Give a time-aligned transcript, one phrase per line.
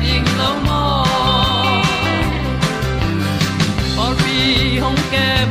[0.00, 0.48] pi ta
[2.04, 2.32] ding
[4.02, 5.48] or bi hong kem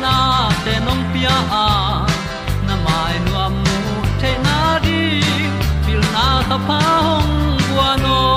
[0.00, 1.66] na te nông pia à.
[1.66, 2.06] a
[2.68, 3.78] na mai nu amu
[4.22, 5.20] te na đi
[5.86, 8.36] pil na ta pa hồng bua no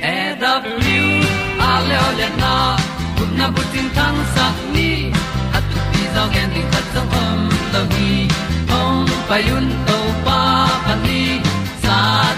[0.00, 1.22] e da blue
[1.70, 2.54] a le na
[3.18, 4.90] kun na bu tin tang sat ni
[5.52, 7.38] hát tu pi zo gen di khat zo om
[7.72, 8.28] lo gi
[8.70, 9.97] hồng pai yun to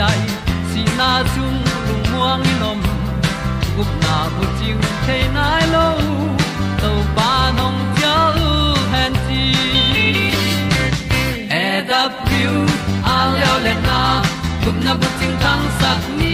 [0.00, 0.20] ai,
[0.70, 2.80] si na chung lu muang ni nom.
[3.76, 5.86] Gup na bu chiu the nai lo
[6.80, 8.16] to pa nong pia
[8.48, 8.50] u
[8.92, 9.42] han ti
[11.62, 12.54] e da piu
[13.14, 14.00] a leo le na.
[14.64, 16.33] Gup na bu chiu tang sat ni.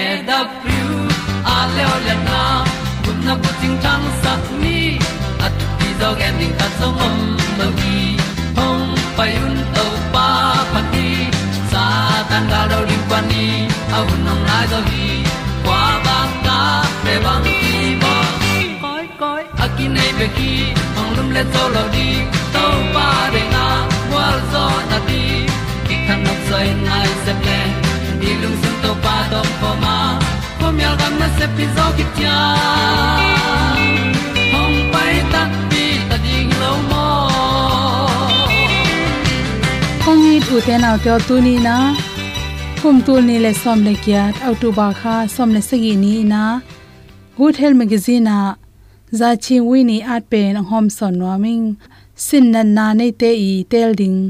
[0.00, 0.86] e da thru
[1.54, 2.40] a le le na
[3.04, 4.78] kun na ko ting tang sat ni
[5.46, 7.16] at ti dog ending ta song om
[7.58, 7.98] lo gi
[8.58, 8.86] hong
[9.16, 10.28] pai un to pa
[10.72, 11.08] pa ti
[11.72, 11.84] sa
[12.30, 13.44] tan ga do ri pa ni
[13.98, 15.08] au nong lai do gi
[15.64, 16.58] kwa ba ta
[17.04, 18.14] pe bang ki bo
[18.84, 20.52] koi koi akin nei be ki
[21.00, 22.08] ong lum le zo lo di
[22.54, 23.64] to pa de na
[24.12, 25.22] wa zo na ti
[25.86, 27.08] ki kan nok sai nai
[29.60, 29.92] pa do po
[30.58, 32.36] pom yal gam na se pi zo ki tia
[34.52, 37.06] hom pai ta pi ta ding lo mo.
[40.04, 41.76] Kong i u te na te tu ni na
[42.80, 46.14] kum tu ni le som le kya au tu ba kha som le sagi ni
[46.32, 46.42] na,
[47.36, 48.40] good health magazine a
[49.18, 51.66] za chi wi ni at pen hom son wa ming.
[52.26, 54.20] Sin nan na nei te i tel ding,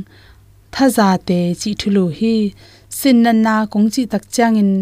[0.75, 2.37] tha za te chi thulu hi.
[2.99, 4.73] Sin nan na kong chi tak chang in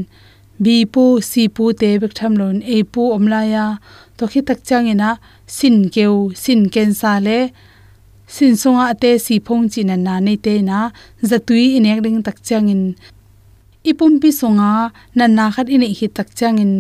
[0.65, 3.65] bi pu si pu te bek tham lon e pu omla ya
[4.17, 5.11] to khi tak chang ina
[5.57, 7.39] sin keu sin ken sa le
[8.35, 10.79] sin songa ate si phong chi na nei te na
[11.31, 12.83] zatui inek ding tak chang in
[13.91, 14.71] ipum pi songa
[15.17, 16.73] na na khat ine hi tak chang in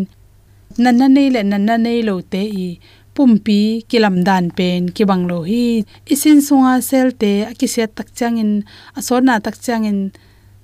[0.83, 2.69] nan na nei le nan na nei lo te, i.
[3.17, 5.81] Pumpi kilam dan pen ki bang lo hi
[6.13, 8.51] isin songa sel, te akise tak chang in
[8.99, 9.99] asona tak chang in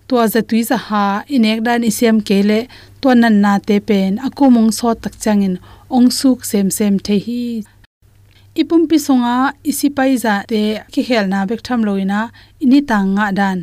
[0.08, 1.04] tua za tui za ha,
[1.34, 2.60] inek dan isem kele
[3.00, 5.54] to nan na te pen akumong so tak changin,
[5.96, 7.44] ong suk sem sem the hi.
[8.60, 9.36] Ipum pi songa
[9.70, 10.60] isi pai za te
[10.92, 12.20] ki khel na bek tham loina,
[12.64, 13.58] ini tang nga dan.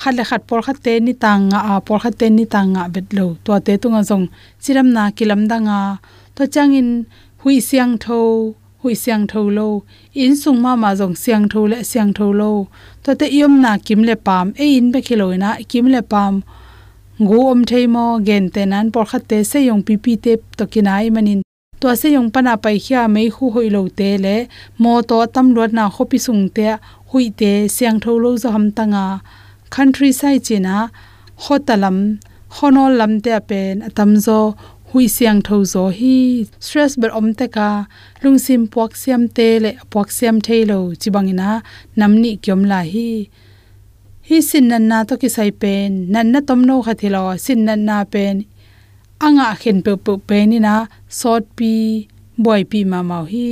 [0.00, 2.68] Khat le khat por khat te ni tang nga a por khat te ni tang
[2.74, 3.26] nga bet lo.
[3.44, 4.26] To te tu nga jong
[4.62, 5.78] chiram na kilam da nga
[6.36, 6.88] to changin,
[7.40, 8.20] hui siang tho
[8.80, 9.68] hui siang tho lo
[10.22, 12.50] in sung ma ma jong siang tho le siang tho lo
[13.04, 14.46] to te yom na kim le pam.
[14.64, 16.34] E in be khilo na, kim le pam.
[17.22, 20.32] Ngu om thei mo, gen te nan por khat te se yong pi pi te
[20.58, 21.40] to kinai manin
[21.80, 24.36] to se yong pana pai khia mei khu hoi lo te le
[24.82, 26.66] mo to tam lot na khopi sung te
[27.10, 29.04] hui te siang tho lo zo ham tanga
[29.74, 30.74] country side china
[31.44, 31.96] hotalam
[32.56, 34.38] honol lam te pen atam à zo
[34.90, 36.16] hui siang tho zo hi.
[36.66, 37.70] Stress ber om te ka
[38.22, 41.50] lungsim puak siam te le puak siam thailo chibangina
[41.98, 43.10] namni kyom la hi.
[44.28, 45.90] Hi sin nan na to ki sai pen.
[46.12, 48.36] Nan na tom no kha thilo sin nan na pen.
[49.26, 50.74] Anga khen pe pe pen ina.
[51.20, 51.72] Sot pi
[52.44, 53.46] boy pi ma mau hi.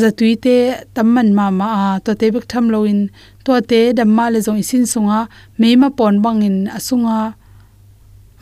[0.00, 0.56] Za tuite
[0.94, 1.88] tamman ma ma a.
[2.04, 3.00] To te bik tham lo in.
[3.44, 5.20] To te dam ma le zong isin sunga.
[5.60, 7.20] Me ma pon bang in asunga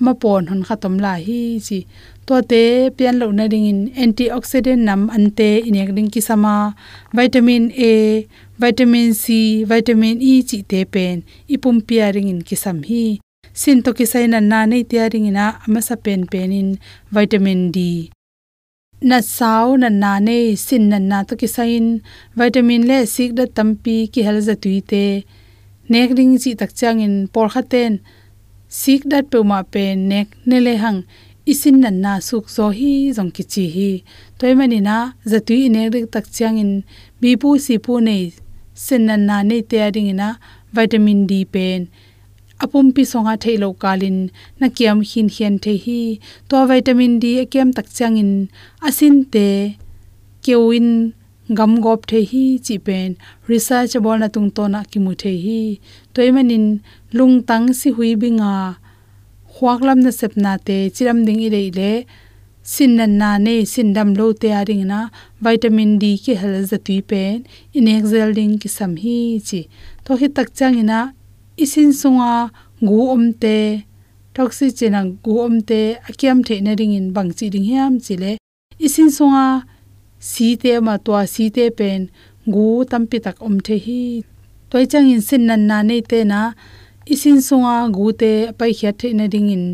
[0.04, 1.78] ma pon hon khatom la hi chi.
[2.26, 2.62] To te
[2.96, 6.54] pian lo na ding in antioxidant nam ante inek ding ki sama
[7.16, 7.92] vitamin a,
[8.62, 9.24] vitamin c,
[9.72, 11.16] vitamin e chi te pen.
[11.54, 13.04] Ipum pia ring in ki sam hi.
[13.60, 16.68] Sin to ki sai na na nei tia ring ina ama sa pen pen in
[17.16, 17.78] vitamin d.
[19.08, 21.86] Na sao na na nei, sin na na to ki sain
[22.38, 25.04] vitamin le sik da tampi ki hel za tuite
[25.92, 27.92] nek ring chi tak chang in por khaten
[28.80, 31.00] sik dat pe ma pe nek ne le hang.
[31.52, 33.90] Isin nan na suk zo hi jong ki chi hi.
[34.38, 34.96] Toy mani na
[35.30, 36.72] zatui ine rik tak chang in.
[37.20, 38.24] Bi pu si pu nei.
[38.84, 40.28] Sin nan na nei te ading ina,
[40.76, 41.80] vitamin d pen.
[42.62, 44.18] Apum pi songa thailo kalin.
[44.60, 46.00] Na kiam hin hian the hi.
[46.48, 48.32] To vitamin d kem tak chang in.
[48.86, 49.46] Asin te
[50.44, 50.88] kewin
[51.50, 53.16] gam gop the hi chi pen,
[53.48, 55.80] research bol na tung to na ki mu the hi.
[56.14, 56.80] Toy manin
[57.12, 58.76] lung tang si hui binga
[59.54, 61.92] khwaklam na sepna te, chiram ding i le le.
[62.62, 65.08] Sin nan na ne, sin dam lo te aring na,
[65.40, 67.44] vitamin d ki hel za tui pen,
[67.74, 69.66] in exel ding ki sam hi chi.
[70.04, 71.00] To hi tak chang ina
[71.58, 72.50] isin sunga,
[72.88, 73.56] gu om te
[74.34, 78.14] toxi chena gu om te akiam the na ring in bang chi ding hiam chi
[78.22, 78.32] le.
[78.78, 79.64] Isin sunga
[80.30, 82.00] si te ma to si te pen
[82.54, 84.02] gu tampi tak om the hi.
[84.70, 86.40] Toy chang in sin nan na nei te na,
[87.12, 89.64] isin sunga gu te pai khia the na ding in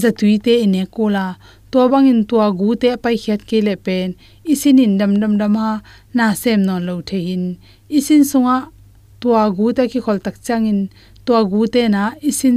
[0.00, 1.26] zatui te ine kola
[1.70, 4.08] to bang in to gu te pai khiat ke le pen.
[4.52, 5.72] Isin in dam dam dam ha,
[6.16, 7.44] na sem non lo the hin.
[7.88, 8.56] Isin sunga
[9.20, 10.80] to gu ta ki khol tak chang in
[11.24, 12.56] to gu te na, isin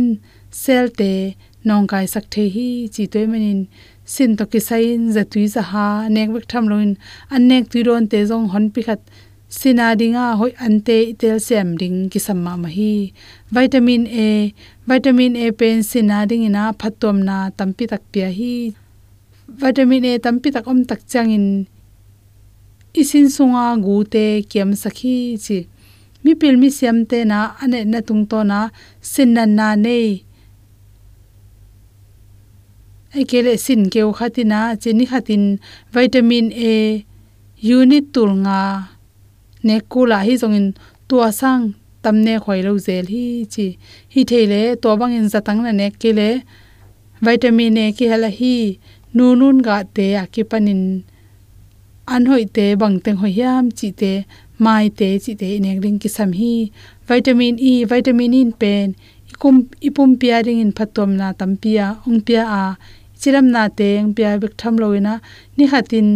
[0.52, 1.12] sel te
[1.68, 3.68] nong kai sak the hi, chi toy manin
[4.06, 6.92] sin to ki sain zatui za ha nek bek tham loin
[7.34, 9.02] an nek tu ron te jong hon pi khat
[9.60, 12.94] sina dinga à hoi ante tel sem ding ki samma ma hi.
[13.56, 14.30] Vitamin a.
[14.90, 18.56] Vitamin a pen sina à ding ina à phatom na tampi tak pia hi.
[19.62, 21.48] Vitamin a tampi tak om tak changin
[23.02, 25.58] isin sunga gu te kem sakhi chi.
[26.24, 28.60] Mi pil mi sem te na ane na tung to na
[29.12, 30.08] sin na na nei
[33.20, 35.44] ekele sin keu khatina, chini khatin
[35.94, 37.06] vitamin a,
[37.62, 38.60] unit tulnga
[39.64, 40.68] ne kula hi zongin
[41.08, 41.64] tua sang
[42.04, 43.68] tamne khoi lo zel hi chi.
[44.14, 46.30] Hi thele to bangin zatang na ne kele
[47.26, 48.56] vitamin a ki hala hi
[49.16, 50.84] nunun ga te akipanin
[52.16, 54.14] anhoi panin te bang teng hoi yam chi te,
[54.64, 56.56] mai te chi te nek ring ki sam hi.
[57.08, 58.88] Vitamin e vitamin in pen,
[59.32, 59.56] ikum,
[59.88, 62.64] ipum pia ring in phatom na tampia ongpia a
[63.24, 65.14] chiram na teng pia bek tham loina
[65.58, 66.10] ni hatin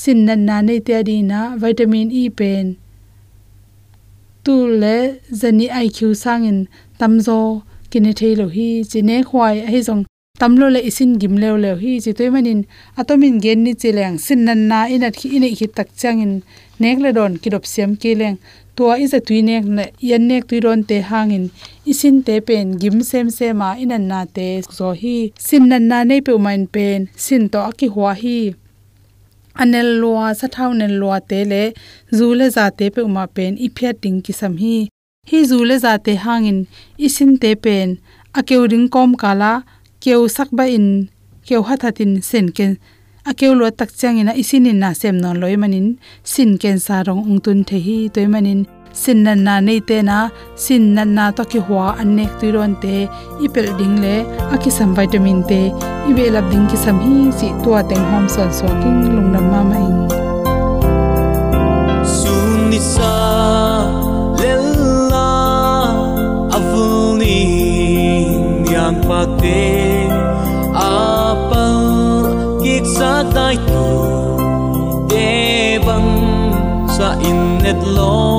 [0.00, 2.66] sin nan na nei te di na vitamin e pen.
[4.44, 4.96] Tu le
[5.40, 6.58] zani iq sangin
[6.98, 7.38] tamzo
[7.90, 8.68] kine thailo hi.
[8.90, 10.02] Chine khwai hi jong
[10.40, 11.92] tamlo le isin gim leo leo hi.
[12.04, 12.60] Chi toy manin
[13.00, 16.32] atomin gen ni chileng sin nan na ina khi ina hi tak changin
[16.80, 18.36] nek le don kidop siam ke leng
[18.76, 21.44] tua is a tuinek na yan nek tuiron te hangin.
[21.90, 24.46] Isin te pen, gim sem sema inan na te
[24.78, 25.16] zo hi.
[25.46, 28.38] Sin nan na nei pe main pen, sin to aki hwa hi.
[29.62, 31.62] Anel lua sa thau nen lua te le
[32.18, 34.76] zule za te pe uma pen, i phiat ding ki sam hi.
[35.30, 36.58] Hi zule za te hangin,
[37.06, 37.88] isin te pen.
[38.38, 39.52] Akeu ring kom kala,
[40.02, 40.88] keu sakba in,
[41.46, 42.72] keu hathatin sen ken
[43.30, 45.86] akeu lo tak changina isin in na sem non loi manin,
[46.32, 48.60] sin ken sa rong ung tun the hi toy manin,
[48.92, 50.18] sin nan na nei te na,
[50.64, 52.96] sin nan na to ki hwa anek tu ron te,
[53.44, 54.16] ipel ding le
[54.54, 55.60] aki sam vitamin te,
[56.10, 59.44] ibe lab ding ki sam hi si tua teng hom son so king lung nam
[59.52, 60.23] ma ma ing
[72.84, 73.84] sa tai tu
[75.08, 76.12] de bang
[76.96, 78.33] sa in net lo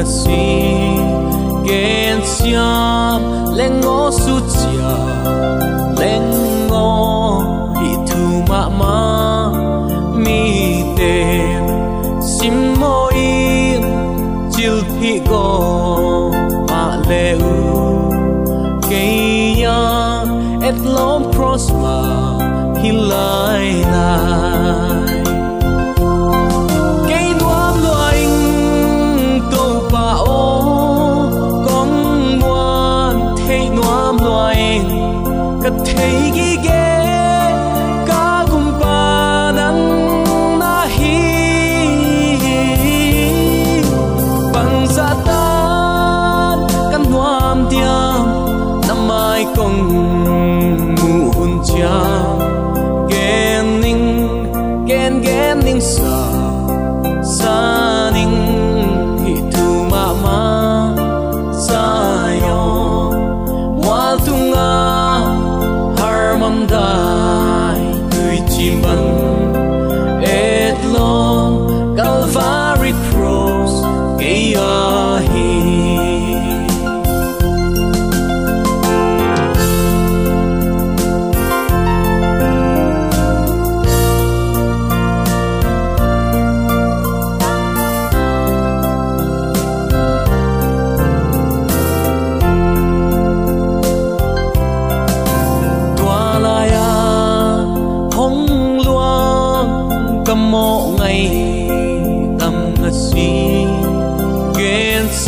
[0.00, 0.96] así
[1.64, 2.24] que en
[49.50, 51.62] mai công mu hun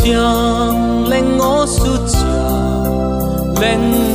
[0.03, 4.12] gen xiang lên ngó su chia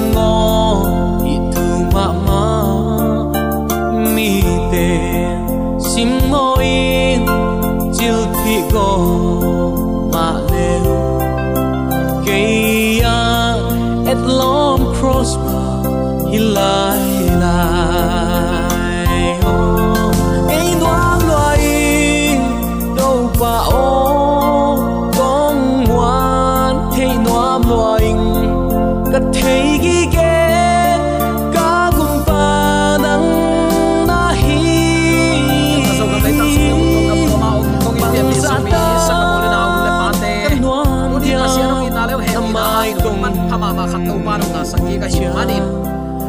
[43.68, 45.64] ma ma khat to pa no na sa ki ka hi manin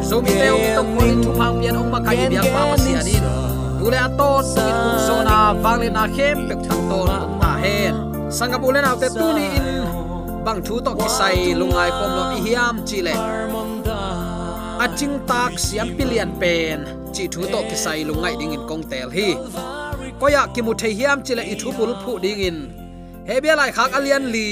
[0.08, 2.48] so mi te ong to ko in thu phang pian ong ma ka hi biak
[2.54, 3.24] pa ma sia din
[3.78, 6.98] tu le aton tu in kum so na wang le na khem pek thang to
[7.42, 7.94] ta hen
[8.38, 9.68] sanga bu le na te tu ni in
[10.44, 13.14] bang thu to ki sai lungai kom lo i hiam chi le
[14.84, 16.78] a ching tak siam pilian pen
[17.14, 19.28] chi thu to ki sai lungai ding in kong tel hi
[20.20, 22.58] koya ki mu thei hiam chile i thu bul phu ding in
[23.28, 24.48] he bia lai khak alian li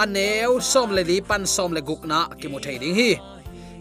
[0.00, 3.10] aneu som le li pan som le guk na ki mu thei ding hi.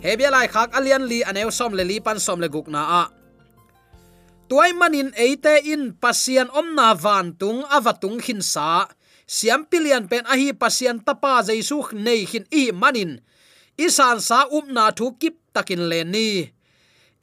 [0.03, 2.81] He bia lai khak alian li aneu som le li pan som le guk na
[3.01, 3.03] a.
[4.49, 8.69] Tuai manin eite in pasian omna van tung avatung hin sa.
[9.35, 13.11] Siam pilian pen ahi pasian tapa jaisu nei hin i manin.
[13.85, 16.29] Isan sa up na thu kip takin le ni.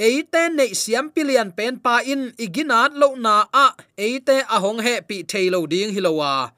[0.09, 3.67] Eite nei siam pilian pen pa in iginat lo na a.
[4.07, 6.56] Eite ahong he pi thailo ding hilowa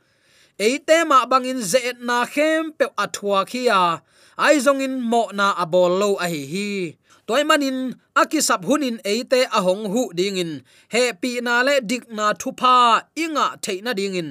[0.59, 4.03] eite ma bangin ze na khem pe athwa khia
[4.45, 6.71] ai zong in mo na abol lo a hi hi.
[7.29, 7.79] Toy manin
[8.21, 10.53] akisap hunin eite ahong hu dingin
[10.93, 12.75] he pi na le dik na thupa
[13.25, 14.31] inga theina dingin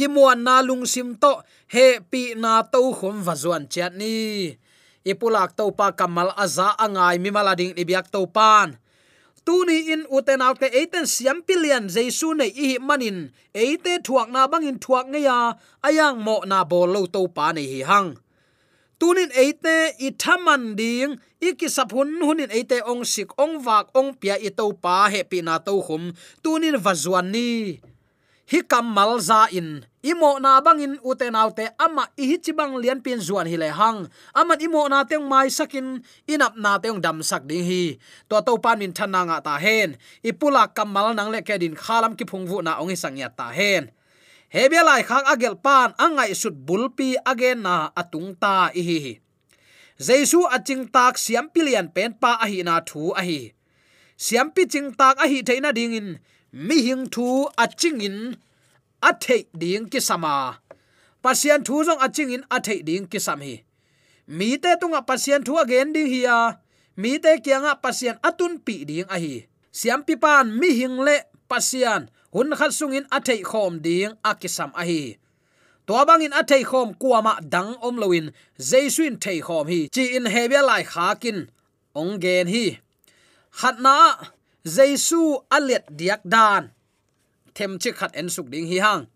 [0.00, 4.56] kimuan na lung sim to, he pi na to khom vazuan chat ni.
[5.04, 8.80] Ipulak to pa kamal aza angai mi malading ibyak to pan
[9.46, 13.18] tuni in uten ke eiten siam pilian jesu nei i manin.
[13.54, 15.38] Eite thuak na bangin thuak nge ya
[15.86, 18.10] ayang mo na bol lo to pa nei hi hang.
[19.00, 24.36] Tunin eite i thaman ding iki saphun hunin eite ong sik ong wak ong pia
[24.36, 26.12] i to pa he pi na to khum
[26.44, 27.80] tunin vazuan ni
[28.50, 29.86] hi kamal za in.
[30.02, 34.10] Imo na bangin uten te ama i hi chibang lian pin zuan hi le hang.
[34.34, 36.02] Ama imo na teng mai sakin.
[36.26, 37.94] Inap na teng dam sak ding hi.
[38.26, 39.94] To to pan min than nga ta hen.
[40.26, 43.94] Ipula kamal nang le kedin khalam ki phungwu na ong isangya ta hen.
[44.50, 49.20] Hebia lai khak agel pan angai sut bulpi agen na atung ta i hi
[50.00, 53.52] jesu aching tak siam pilian pen pa a hi na thu a hi.
[54.16, 56.08] Siam pi ching tak a hi theina ding in
[56.52, 58.36] mi hing thu aching in
[59.02, 60.34] a thei ding ki sama
[61.22, 63.56] pasian thu jong aching in a thei ding ki sam hi
[64.26, 66.38] mi te tunga pasian thu again ding hi ya
[67.00, 69.46] mi te kianga pasian atun pi ding a hi.
[69.72, 71.16] Siam pi pan mi hing le
[71.50, 72.02] pasian
[72.34, 75.02] hun khat sungin a thei khom ding a ki sam a hi.
[75.86, 78.26] To bangin a thei khom kuama dang om loin
[78.70, 79.80] jaisuin thei khom hi.
[79.94, 81.38] Chi in hebia lai khakin
[82.00, 82.66] ong gen hi.
[83.58, 83.96] Khatna
[84.64, 86.70] jaisu alet diak dan
[87.54, 89.06] them chi khat en suk ding hi hang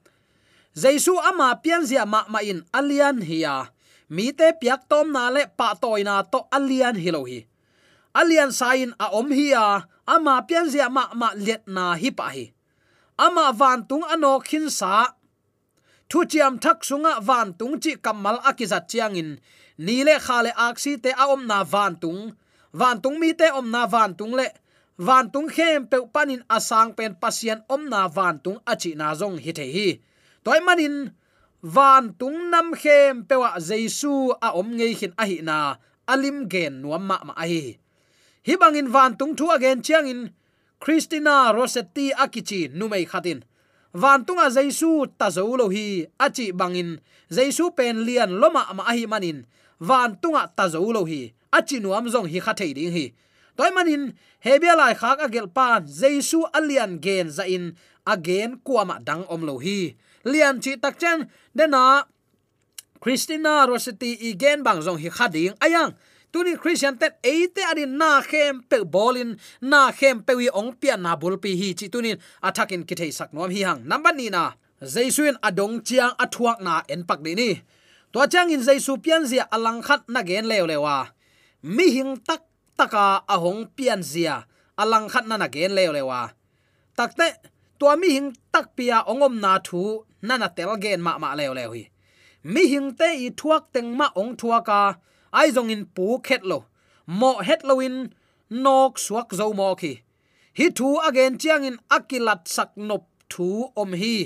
[0.77, 3.75] jaisu ama pian zia ma ma in alian hiya
[4.15, 7.41] mi te piak tom na le pa toy na to alian hi lo hi.
[8.15, 12.53] Alian sain a om hiya ama pian zia ma ma let na hi pa hi.
[13.19, 15.19] Ama van tung ano khin sa.
[16.09, 19.31] Thu chiam thak sunga van tung chi kamal akizat chiang in.
[19.79, 22.21] Ni le khale aksi te a om na van tung
[22.73, 24.47] van tung mi te om na van tung le
[24.99, 29.39] van tung khem pe panin asang pen pasian om na van tung achi na zong
[29.43, 29.89] hi the hi.
[30.45, 31.11] Toy manin
[31.63, 35.77] van tung nam khem pe wa jesu a om ngei khin a hi na
[36.07, 37.79] alim gen nuam ma ma a hi.
[38.47, 40.31] Hi bangin van tung thu again chiang in
[40.79, 43.43] christina rosetti akichi numei khatin
[43.93, 49.07] van tunga jesu ta zo lo hi achi bangin jesu pen lian loma ma hi
[49.07, 49.47] manin.
[49.81, 53.07] Van tunga ta zo lo hi achi nuam zong hi khathei ding hi
[53.57, 54.13] toy manin
[54.45, 57.75] hebia lai khak agel pan jesu alian gen za in
[58.07, 59.97] again kuama dang om lo hi.
[60.25, 62.05] Lian chi tak chen dena
[63.01, 65.93] christina Rosetti igen bang jong hi khading ayang
[66.33, 70.97] tuni christian tet eite ari na khem pe bolin na khem pe wi ong pia
[70.97, 73.85] na bul pi hi chi tunin athakin ki thei sak nom hi hang.
[73.85, 77.51] Number ni na jaisuin adong chiang athuak na en pak ni ni.
[78.13, 81.11] To chang in jaisu pian zia alang khat na gen lew lewa
[81.63, 82.47] mi hing tak
[82.79, 84.37] taka ahong pian zia.
[84.83, 86.21] Alang khat na na gen le lewa.
[86.99, 87.29] Takte
[87.79, 91.47] to mi hing tak pia ongom na thu na na tel gen ma ma le
[91.59, 91.85] le hi
[92.45, 94.81] mi hing te i thuak teng ma ong thuaka
[95.39, 96.59] ai zong in pu khet lo.
[97.21, 97.97] Mo het lo in
[98.65, 99.93] nok suak zo mo ki.
[100.59, 103.49] Hi thu again chiang in akilat sak nop thu
[103.81, 104.17] om hi.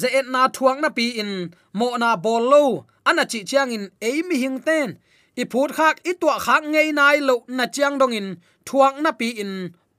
[0.00, 1.32] Ze et na thuang na pi in
[1.78, 2.64] mo na bol lo.
[3.08, 4.88] Ana chi chiang in ei mi hing ten
[5.36, 8.28] i phut khak, i tua khak ngei nai lo na chiang dong in
[8.66, 9.52] thuang na pi in,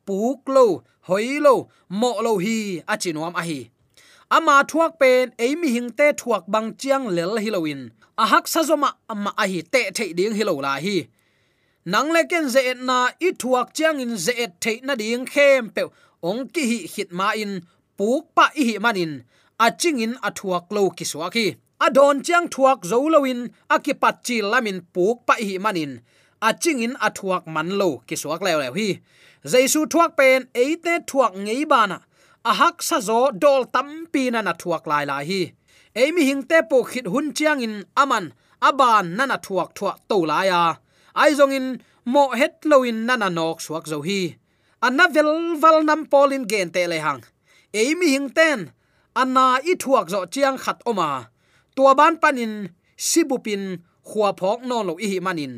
[0.06, 0.66] puk lo,
[1.08, 1.54] hoi lo,
[1.90, 2.58] mo lo hi,
[2.94, 3.60] a chinuam a hi.
[4.36, 7.82] Ama thuak pen, ei mi hing te thuak bang chiang lel hilowin
[8.18, 10.98] a hak sa zoma ama a hi, te thei ding hilo la hi.
[11.86, 12.98] Nang le ken ze na,
[13.28, 15.84] i thuak chiang in ze et thei na ding khem pe,
[16.30, 17.54] ong ki hi hit ma in,
[17.98, 19.14] puk pa i hi manin
[19.60, 21.36] a ching in a thuak lo ki suak
[21.86, 23.40] adon chiang thuak zo loin
[23.76, 25.94] akipat chi lamin puk pa hi manin
[26.48, 27.44] a ching in a thuak
[28.08, 28.90] ki suak lew lew hi.
[29.52, 31.98] Jaisu thuak pen eite thuak ngei bana
[32.50, 35.42] ahak sa zo dol tampi na na thuak lai la hi.
[35.96, 38.26] Emi hingte po khit hun chiang in aman
[38.68, 40.62] aban nana thuak thuak to la ya
[41.18, 41.68] ai zong in,
[42.06, 44.38] mo het lo in nana nok suak zo hi.
[44.86, 47.24] Anna vel val nam polin gen te le hang.
[47.74, 48.60] Emi hingten
[49.22, 51.10] anna i thuak zo chiang khat oma
[51.78, 52.54] tua ban panin
[53.10, 53.64] sibupin
[54.08, 55.54] khua phok no lo i manin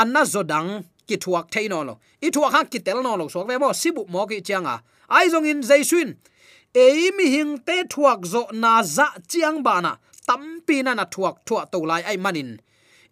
[0.00, 0.70] anna zodang
[1.08, 1.94] ki thuak thei no lo
[2.26, 4.74] i thuak ha ki tel no lo sok ve mo sibu mo ki changa
[5.16, 6.08] ai zong in jaisun
[6.74, 9.98] ei mi hing te thuak zo na za chiang bana.
[10.26, 12.50] Tampi na na thuak thua to lai ai manin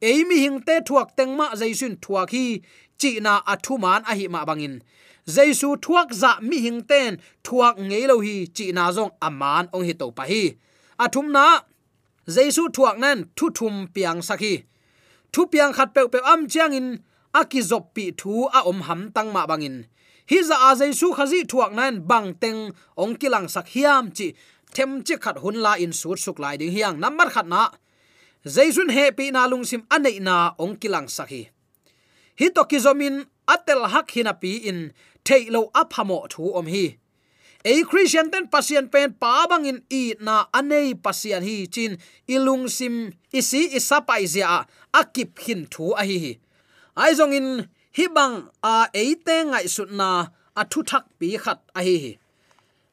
[0.00, 2.62] ei mi hing te thuak tengma jaisun thuak hi,
[3.00, 4.80] chi na athuman a hi ma bangin.
[5.26, 9.84] Jaisu thuak za mi hing ten thuak ngei lo hi, chi na zong aman ong
[9.88, 10.42] hi to pa hi.
[10.98, 11.44] Athum na
[12.34, 14.54] jaisu thuak nan thu thum piang sakhi
[15.32, 16.88] thu piang khat pe pe am chiang in
[17.40, 19.76] akizop pi thu a om ham tang ma bangin
[20.30, 22.60] hi za a zai khazi thuak nan bang teng
[23.02, 24.26] ong kilang sak hiam chi,
[24.74, 27.00] them chi khat hun la in sur suk lai ding hiang.
[27.00, 27.62] Number khat na.
[28.44, 31.42] Jaisun he pi na lung sim anei na ong kilang sakhi
[32.38, 32.48] hi.
[32.54, 34.92] To kizomin atel hak hinapi in
[35.24, 36.84] thailo aphamo thu om hi
[37.64, 43.12] a christian ten pasien pen pa bangin i na anei pasien hi chin ilung sim
[43.32, 44.64] isi isapai zia
[45.00, 46.38] akip hin thu a hi
[46.96, 47.48] ai zong in
[47.96, 50.10] hi bang a eite ngai sut na
[50.70, 52.20] thu thak pi khat a hi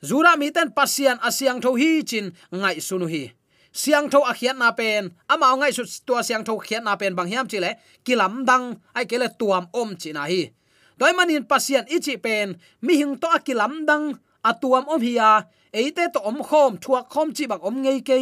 [0.03, 3.33] zura mi ten pasian Asiang tho hi chin ngai sunu hi.
[3.71, 7.27] Siang tho akhiat na pen ama ngai su tua siang tho khiat na pen bang
[7.27, 10.51] hiam chile kilam dang ai kele tuam om china hi.
[10.97, 14.17] Doi manin pasian ichi pen, mi hing to akilam dang
[14.49, 15.31] atuam om hiya
[15.79, 18.17] eite to om khom, thuak khom chi bak om ngei ke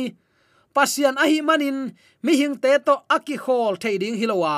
[0.75, 1.77] pasian ahi manin,
[2.23, 4.55] mi hing te to aki khol thei hilowa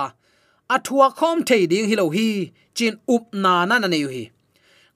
[0.76, 4.24] athua khom thei hilo hi chin up na na na nei hi.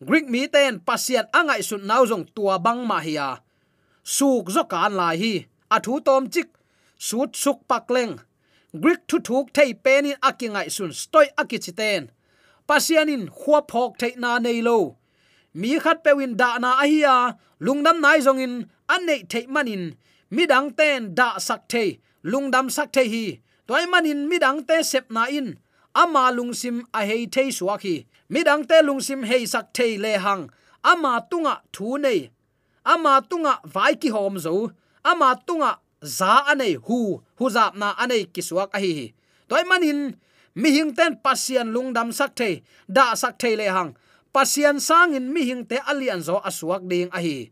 [0.07, 3.29] Greek mi ten pasian angai sun nau jong tua bang ma hiya
[4.03, 5.33] suk zo kan lai hi.
[5.75, 6.49] Athu tom chik,
[6.97, 8.13] sut suk pakleng
[8.73, 12.03] greek thu thuk thei penin akingai sun stoi akichiten
[12.67, 14.79] pasianin khwa phok thei na nei lo
[15.53, 17.15] mi khat pewin da na ahia
[17.59, 18.53] lungdam nai zongin
[18.87, 19.83] anei thei manin
[20.31, 21.99] midang ten da sak thei.
[22.23, 23.25] Lungdam sak thei hi.
[23.67, 25.57] Toy manin midang te sep na in.
[25.95, 30.43] Ama lungsim a hei thei suaki midang te lungsim hei sak thei le hang.
[30.83, 32.29] Ama tunga thu nei.
[32.85, 34.71] Ama tunga vai ki hom zo.
[35.03, 35.71] Ama tunga
[36.17, 36.99] za anei hu.
[37.37, 39.13] Hu zap na anei kisuak a hi
[39.49, 40.15] toy manin
[40.55, 42.63] mi hing ten pasian lungdam sak thei.
[42.95, 43.91] Da sak thei le hang
[44.35, 47.51] pasian sangin mi hing te alian zo asuak ding ahi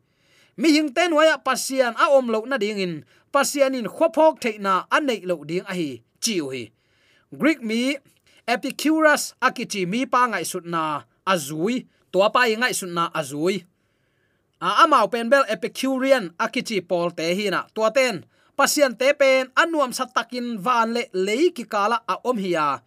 [0.60, 2.94] mi hing ten waya pasian a om lo na ding in.
[3.30, 6.04] Pasian in khophok thei na anei lo ding ahi hi.
[6.20, 6.64] Chiu hi.
[7.32, 7.96] Greek mi,
[8.44, 13.64] epicurus akichi mi pa ngai sut na azui to pa ngai sut na azui
[14.60, 18.26] a amau pen bel epicurean akichi pol te hi na to ten.
[18.60, 22.84] Pasian te pen anuam satakin van le leiki kala a om hiya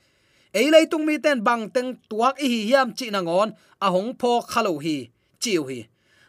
[0.53, 3.51] ei lei tung mi ten bang teng tuak i hi hiam chi na ngon
[3.85, 4.97] a hong pho khalo hi,
[5.43, 5.81] chiu hi.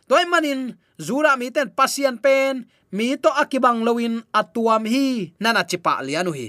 [0.07, 0.61] Toy manin,
[1.05, 2.65] zura mi ten pasian pen,
[2.97, 5.05] mi to akibang loin atuam hi,
[5.43, 6.47] nana chipa lianu hi.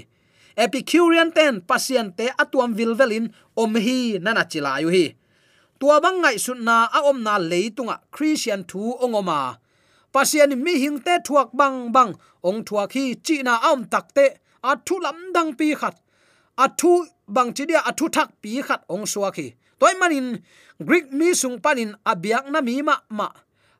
[0.63, 3.25] Epicurean ten pasian te atuam vilvelin,
[3.61, 5.05] om hi, nana chilayu hi.
[5.79, 9.39] Tua bang ngai sun na, a om na leitunga, christian thu ongoma.
[10.13, 12.11] Pasian mi hing te thuak bang bang,
[12.47, 14.25] ong thuak hi chi na om takte
[14.63, 15.95] a thu lam dang pi khat.
[16.63, 16.91] A thu
[17.27, 20.39] bang chi dia athu thak pi khat ong suwa khi toy manin,
[20.79, 23.29] greek mi sung panin abiak na mi ma ma.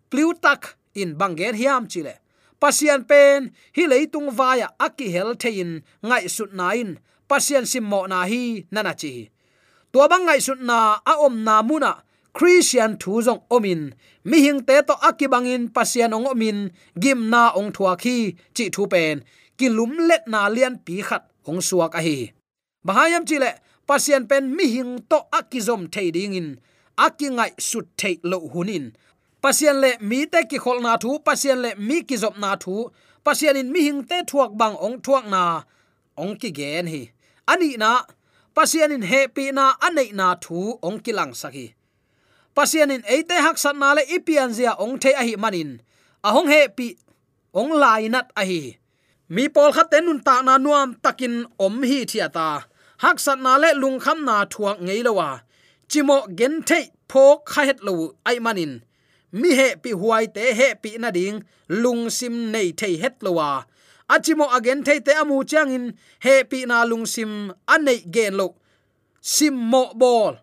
[0.09, 2.19] Plutak in bangen hiam chile.
[2.61, 8.23] Pasian pen, hi leitung vaya aki hel thein ngai sut nain pasian sim mo na
[8.29, 9.29] hi, nana chi
[9.91, 11.91] tua bang ngai sut na, a om na muna
[12.35, 13.81] christian thu jong omin.
[14.27, 16.57] Mi hing te to akibangin pasian ong omin.
[16.99, 19.23] Gim na ong thua khi chi thu pen.
[19.57, 22.34] Ki lum let na lian pi khat ong suak a hi
[22.85, 23.51] bahayam chile
[23.87, 26.49] pasien pen mi hing to akizom thei ding in,
[27.05, 28.85] akingai sut thei lo hunin
[29.45, 32.75] pasien le mi te ki khol na thu, pasien le mi ki zop na thu,
[33.25, 35.43] pasien in mi hing te thuak bang ong thuak na,
[36.21, 37.01] ong ki gen hi.
[37.51, 37.91] Ani na,
[38.57, 41.67] pasien in happy na anei na thu ong kilang saki
[42.55, 45.71] pasien in eite hak sat na le ipian zia ong the a hi manin
[46.27, 46.97] ahong happy,
[47.53, 48.61] ong lai nat a hi.
[49.29, 52.47] Mi pol khat ten nun ta na nuam takin om hi thiata
[53.03, 55.29] hak sat na le lung kham na thuak ngei lowa
[55.89, 56.79] chimo gen the
[57.09, 57.93] pho kha het lo
[58.29, 58.73] ai manin.
[59.31, 63.65] Mi he pi huai te he pi na ding, lung sim nei thei het lowa
[64.07, 68.47] achimo again thei te amu chang in, he pi na lung sim anei gen lo.
[69.21, 70.33] Sim mo bol,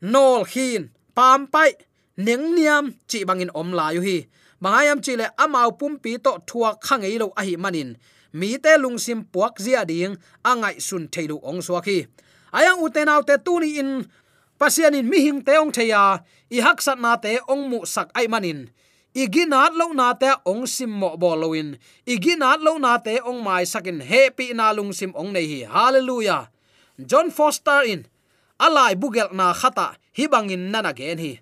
[0.00, 1.72] nol hin, pam pai,
[2.16, 4.26] neng niam, chi bangin om la yu hi.
[4.62, 7.90] Bangayam chi le amau pum pi to thua khangei lo a hi manin
[8.34, 12.10] mi te lung sim puak zia ding angai sun theilu ong so khi.
[12.50, 14.10] Ayang utenaw te tuni in
[14.58, 18.10] pasian in mi hing te ong theya i hak sat na te ong mu sak
[18.18, 18.74] ai manin.
[19.14, 24.02] Iginat lo na te ong sim mo bolowin iginat lo na te ong mai sakin
[24.02, 25.60] happy na lung sim ong nei hi.
[25.70, 26.50] Hallelujah.
[26.98, 28.10] John foster in
[28.58, 31.32] alai bugel na khata, hi bangin nana gen hi.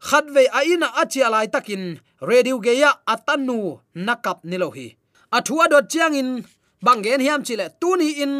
[0.00, 0.60] Khatve a
[1.00, 4.96] achi alai takin, radio geya atanu nakap nilo hi
[5.36, 6.30] athua dot chiang in
[6.84, 8.34] bangen hiam chile tuni in.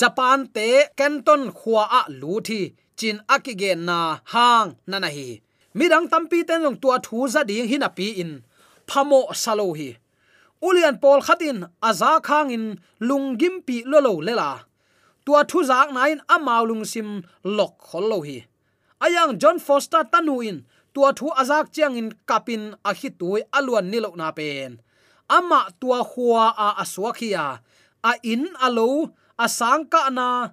[0.00, 0.66] Japan te
[0.98, 2.60] canton khua a lu thi,
[2.98, 3.98] chin akige na
[4.32, 5.28] hang nana hi.
[5.76, 8.32] Midang tampi ten long tua thu za ding hin api in.
[8.88, 9.90] Phamo salo hi.
[10.66, 12.64] Ulian pol khatin, aza khang in
[13.08, 14.50] lungim pi lo lo lela
[15.24, 17.08] tua thu zak nain amaulung sim
[17.56, 18.38] lok khol lo hi.
[19.04, 20.56] Ayang john foster tanuin
[20.94, 24.80] tua thu azak chiang in kapin a hi tuai aluan ni na pen
[25.28, 27.60] ama tua khua a aswakhia
[28.04, 30.52] a in alo a sangka na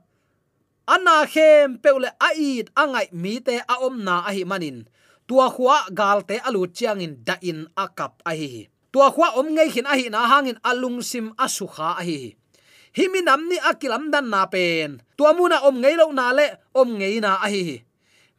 [0.87, 1.15] ana.
[1.27, 4.87] Khem peule a it angai mi te a om na a hi manin.
[5.27, 9.47] Tua khua gal te alu chiang in da in akap a hi tua khua om
[9.55, 12.35] ngei khin a hi na hangin alung sim asukha a hi
[12.91, 14.99] himi nam ni akilam dan na pen.
[15.15, 17.83] Tua muna om ngei lo na le om ngei na a hi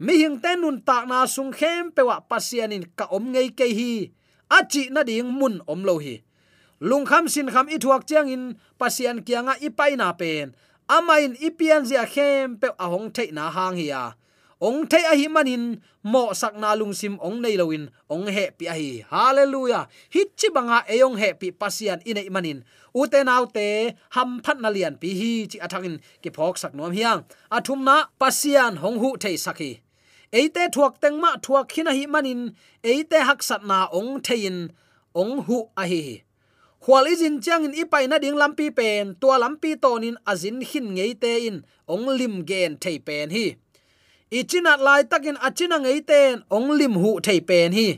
[0.02, 4.12] mi hing ten nun tak na sung khem pewa pasianin ka om ngei ke hi
[4.58, 6.14] achi na ding mun om lo hi.
[6.88, 8.44] Lung kham sin kham i thuak chiang in
[8.80, 10.46] pasian kianga ipai na pen.
[10.96, 14.04] Amain ipian zia khem pe ahong thei na hang hi ya
[14.62, 18.46] ong thei a hi manin, mo sak na lung sim ong nei loin ong he
[18.54, 19.02] pi a hi.
[19.10, 19.90] Hallelujah!
[20.14, 22.62] Hit chi banga eyong he pi pasian inei manin.
[22.94, 27.26] Ute naute ham phat na lian pi hi chi athangin ki phok sak nom hiang.
[27.50, 29.82] Athum na pasian hong hu thei sakhi
[30.32, 32.42] eite thuak tengma thuak khina hi manin,
[32.82, 34.56] eite hak sat na ong thein,
[35.14, 36.04] ong hu a hi.
[36.82, 41.12] Khwal izin chang in ipai na ding lampi pen, tua lampi tonin azin hin ngei
[41.22, 41.56] te in,
[41.92, 43.46] ong lim gen thei pen hi.
[44.38, 47.88] Ichinat lai takin achina ngei ten ong lim hu thei pen hi.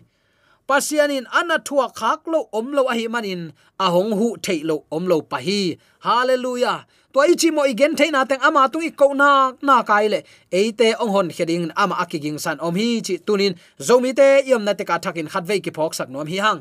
[0.69, 3.43] Pasianin ana thua khak lo om lo a hi manin,
[3.85, 5.77] a hong hu thei lo om lo pa hi.
[6.07, 6.79] Hallelujah!
[7.15, 10.21] To ichi mo igen thei na teng ama tu ko na na kai le.
[10.51, 13.55] Eite ong hon heding ama akiging san om hi chi tunin.
[13.79, 16.61] Zomi te yom na te ka thakin khat ki phok sak nom hi hang.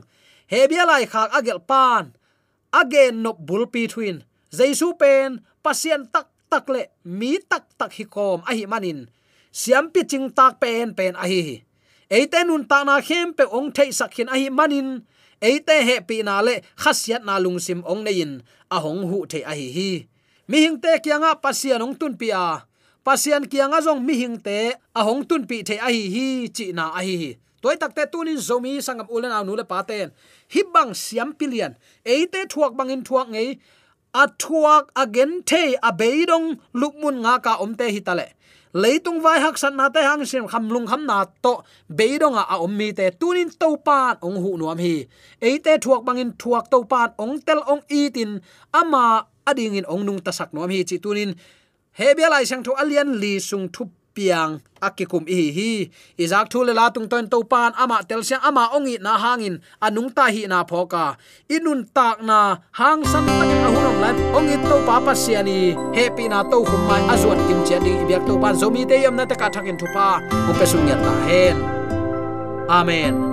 [0.52, 2.14] He bia lai khak agel pan.
[2.72, 6.86] Again no bulpi twin jaisu pen, pasien tak tak le.
[7.04, 9.10] Mi tak tak hi kom a hi manin.
[9.52, 11.66] Siam pi ching tak pen pen a hi
[12.14, 15.02] eite nun ta na khem pe ong thei sakhin a hi manin.
[15.42, 18.32] Eite he pi na le, khasiat na lungsim ong nein.
[18.72, 20.13] A hong hu the a hi hi
[20.48, 22.66] mi hing te kianga pasian ong tun pi a.
[23.04, 26.72] Pasian kianga jong mi hing te a hong tun pi the a hi hi chi
[26.72, 30.12] na a hi toy takte tunin zomi sangam ulen anu le paten
[30.54, 31.74] hibang siam pilian.
[32.04, 33.50] Eite thuak bangin thuak ngei,
[34.14, 38.28] a thuak again the a beidong lukmun nga ka omte hitale.
[38.74, 42.58] Leitung vai hak san na te hang sim kham lung kham na to, beidong a
[42.66, 45.08] om mi te tunin to pan ong hu nuam hi.
[45.42, 48.42] Eite thuak bangin thuak to pan ong tel ong itin,
[48.74, 51.36] ama ading in ong nung tasak nuam hi chi tunin
[52.00, 55.72] hebia lai sang tho alian li sung thup piang akikum hi hi.
[56.18, 59.60] Izak thu le la tung ton to pan, ama tel sia ama ongi na hangin,
[59.82, 61.18] anung ta hi na phoka
[61.50, 65.74] inun tak na hang san ta a hunom lai ongi to pa pa sia ni.
[65.98, 68.54] Happy na to khum mai azuat kim che ding ibyak to pan.
[68.56, 70.08] Zomi te yam na ta ka thakin thupa pa.
[70.46, 71.58] Mu sung ya ta hen.
[72.70, 73.33] Amen.